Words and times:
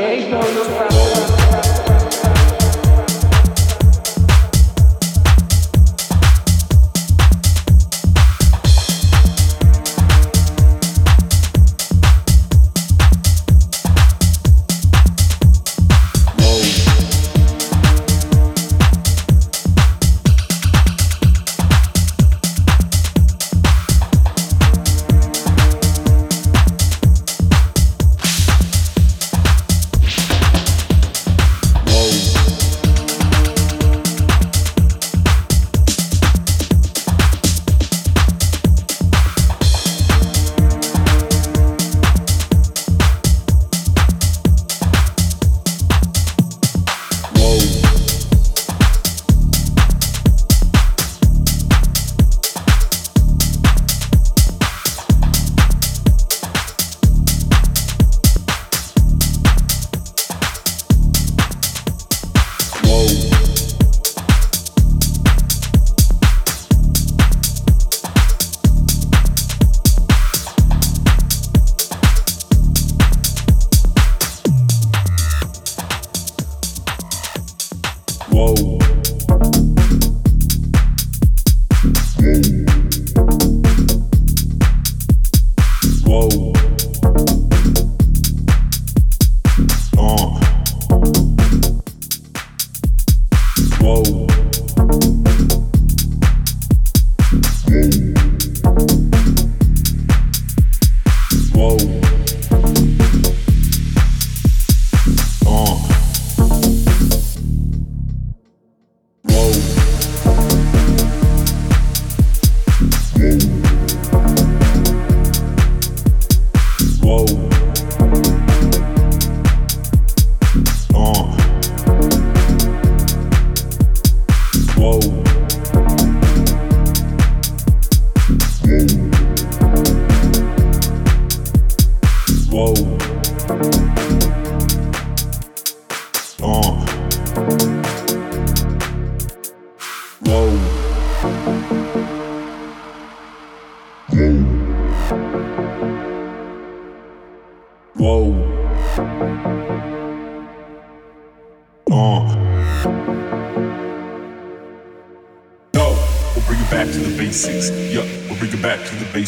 Whoa. 0.00 0.99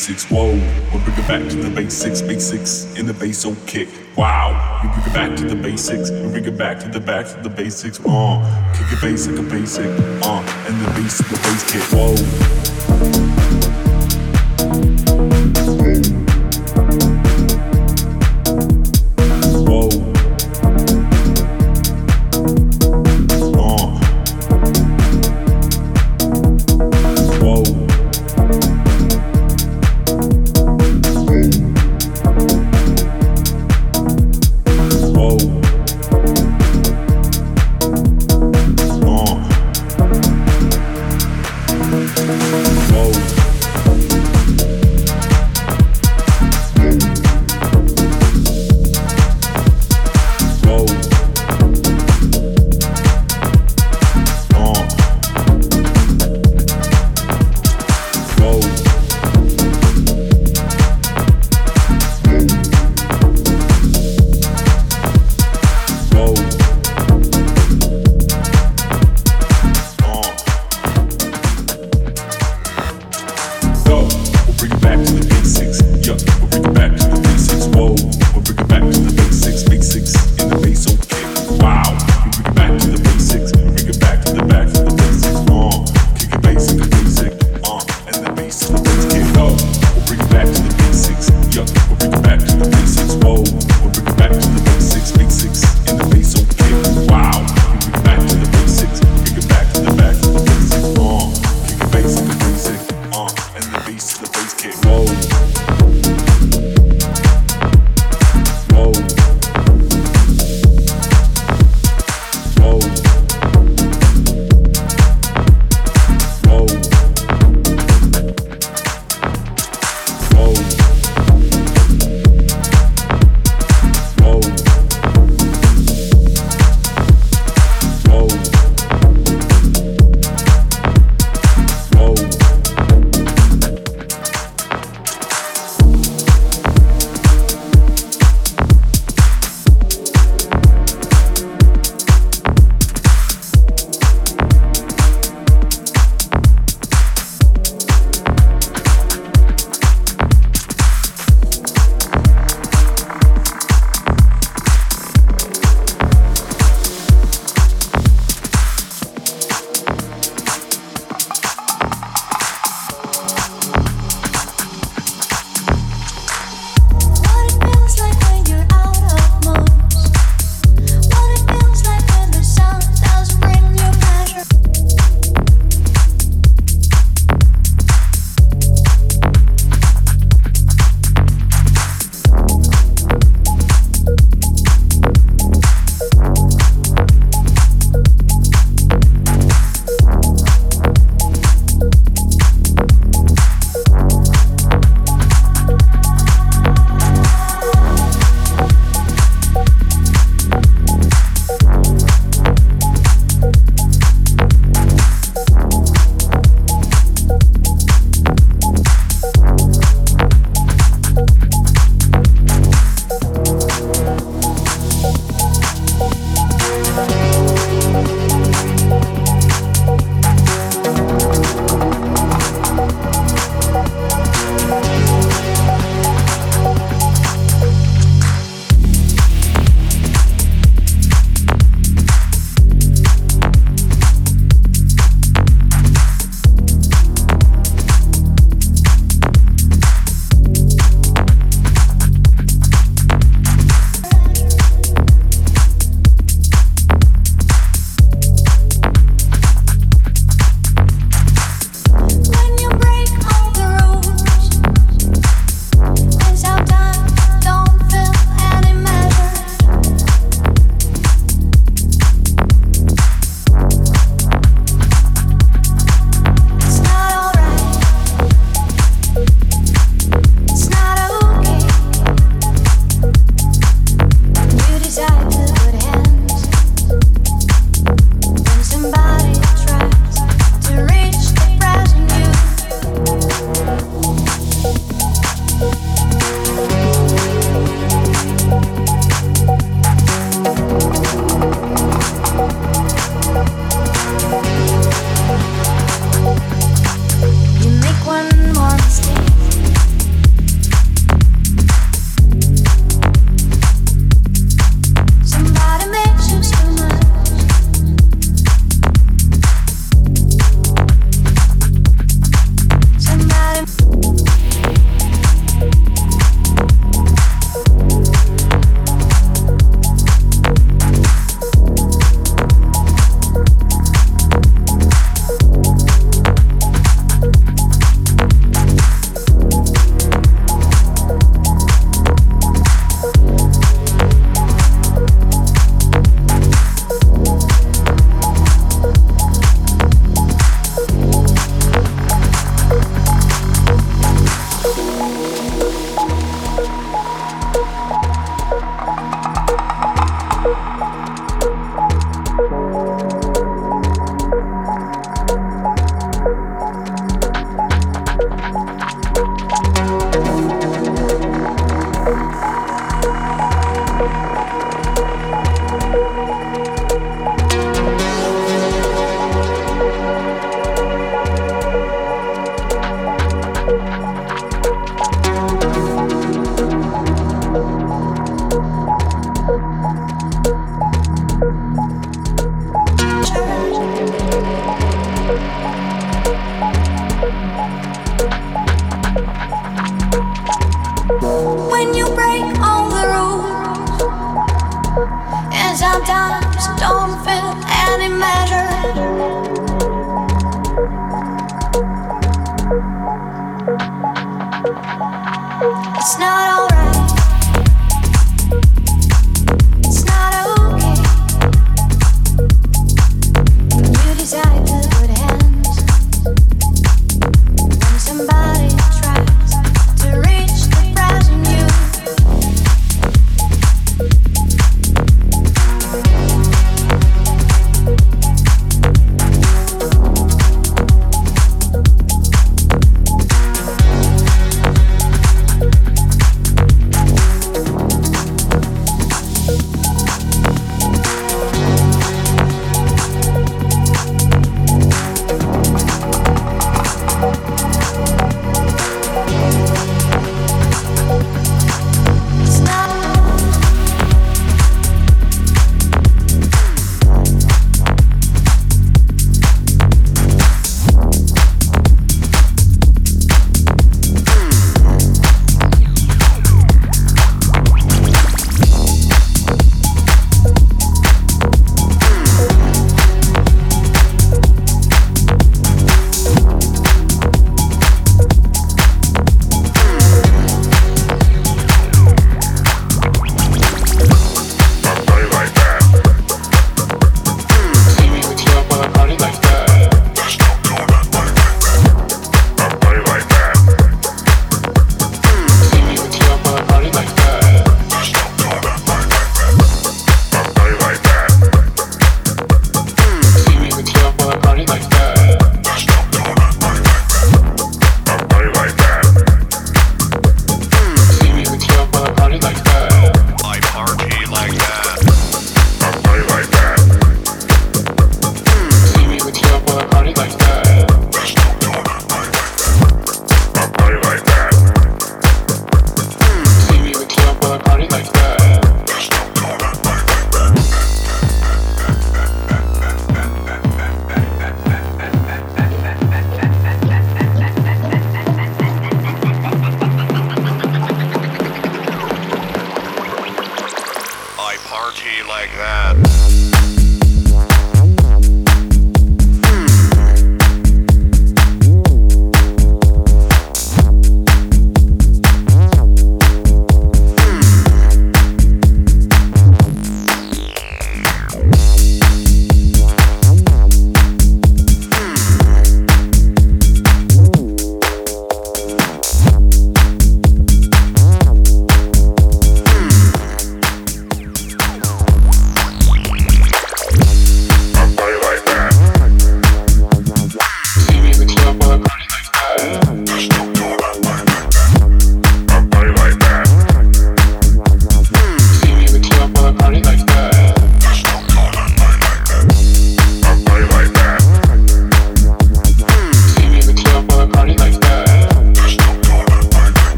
Basics. 0.00 0.30
Whoa, 0.30 0.46
we'll 0.46 1.04
bring 1.04 1.18
it 1.18 1.28
back 1.28 1.46
to 1.50 1.56
the 1.56 1.68
basics, 1.68 2.22
basics 2.22 2.98
in 2.98 3.04
the 3.04 3.12
bass 3.12 3.44
oh 3.44 3.54
kick. 3.66 3.88
Wow, 4.16 4.80
we 4.82 4.88
bring 4.88 5.06
it 5.06 5.12
back 5.12 5.36
to 5.36 5.44
the 5.44 5.54
basics. 5.54 6.10
We 6.10 6.30
bring 6.30 6.44
it 6.46 6.56
back 6.56 6.80
to 6.80 6.88
the 6.88 7.00
back 7.00 7.26
to 7.26 7.42
the 7.42 7.50
basics. 7.50 8.00
Uh, 8.00 8.72
kick 8.74 8.90
it 8.92 9.00
bass 9.02 9.26
like 9.26 9.38
a 9.38 9.42
basic. 9.42 9.84
Uh, 10.24 10.40
and 10.66 10.80
the 10.80 10.90
bass, 10.94 11.18
the 11.18 11.36
bass 11.36 11.70
kick. 11.70 11.82
Whoa. 11.92 13.39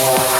more. 0.00 0.39